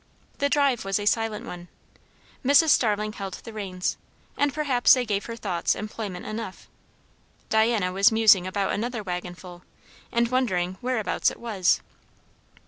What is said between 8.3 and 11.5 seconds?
about another waggonful, and wondering whereabouts it